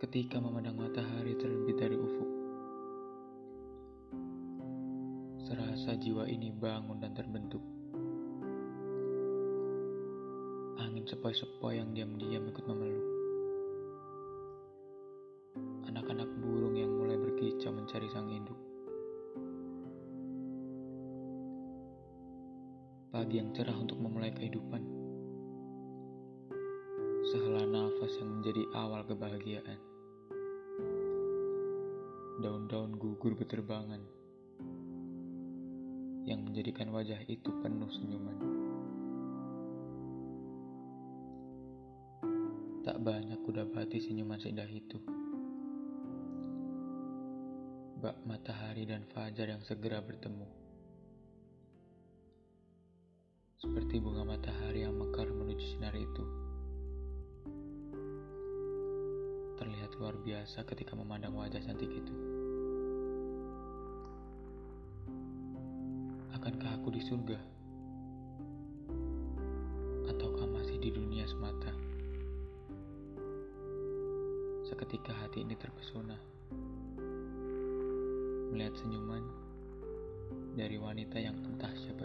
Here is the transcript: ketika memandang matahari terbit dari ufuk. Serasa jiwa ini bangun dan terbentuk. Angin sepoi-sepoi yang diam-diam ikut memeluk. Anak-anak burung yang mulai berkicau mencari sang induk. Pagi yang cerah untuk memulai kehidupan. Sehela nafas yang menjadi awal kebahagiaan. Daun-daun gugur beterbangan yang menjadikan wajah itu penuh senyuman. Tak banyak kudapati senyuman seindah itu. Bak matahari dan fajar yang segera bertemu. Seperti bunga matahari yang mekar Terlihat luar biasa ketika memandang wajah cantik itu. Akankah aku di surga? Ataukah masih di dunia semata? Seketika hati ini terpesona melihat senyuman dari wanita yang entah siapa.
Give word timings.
ketika 0.00 0.40
memandang 0.40 0.80
matahari 0.80 1.36
terbit 1.36 1.76
dari 1.76 1.92
ufuk. 1.92 2.30
Serasa 5.44 5.92
jiwa 6.00 6.24
ini 6.24 6.48
bangun 6.48 7.04
dan 7.04 7.12
terbentuk. 7.12 7.60
Angin 10.80 11.04
sepoi-sepoi 11.04 11.84
yang 11.84 11.92
diam-diam 11.92 12.48
ikut 12.48 12.64
memeluk. 12.64 13.08
Anak-anak 15.92 16.32
burung 16.40 16.80
yang 16.80 16.96
mulai 16.96 17.20
berkicau 17.20 17.68
mencari 17.68 18.08
sang 18.08 18.32
induk. 18.32 18.56
Pagi 23.12 23.36
yang 23.36 23.52
cerah 23.52 23.76
untuk 23.76 24.00
memulai 24.00 24.32
kehidupan. 24.32 24.80
Sehela 27.28 27.68
nafas 27.68 28.16
yang 28.16 28.40
menjadi 28.40 28.64
awal 28.72 29.04
kebahagiaan. 29.04 29.89
Daun-daun 32.40 32.96
gugur 32.96 33.36
beterbangan 33.36 34.00
yang 36.24 36.40
menjadikan 36.40 36.88
wajah 36.88 37.20
itu 37.28 37.52
penuh 37.60 37.92
senyuman. 37.92 38.38
Tak 42.80 42.96
banyak 43.04 43.36
kudapati 43.44 44.00
senyuman 44.00 44.40
seindah 44.40 44.64
itu. 44.72 44.96
Bak 48.00 48.24
matahari 48.24 48.88
dan 48.88 49.04
fajar 49.12 49.52
yang 49.52 49.60
segera 49.60 50.00
bertemu. 50.00 50.48
Seperti 53.60 54.00
bunga 54.00 54.24
matahari 54.24 54.88
yang 54.88 54.96
mekar 54.96 55.19
Terlihat 59.60 59.92
luar 60.00 60.16
biasa 60.16 60.64
ketika 60.64 60.96
memandang 60.96 61.36
wajah 61.36 61.60
cantik 61.60 61.92
itu. 61.92 62.14
Akankah 66.32 66.80
aku 66.80 66.88
di 66.88 67.04
surga? 67.04 67.36
Ataukah 70.08 70.48
masih 70.48 70.80
di 70.80 70.88
dunia 70.88 71.28
semata? 71.28 71.76
Seketika 74.64 75.12
hati 75.12 75.44
ini 75.44 75.52
terpesona 75.60 76.16
melihat 78.50 78.74
senyuman 78.80 79.22
dari 80.56 80.80
wanita 80.80 81.20
yang 81.20 81.36
entah 81.44 81.70
siapa. 81.76 81.99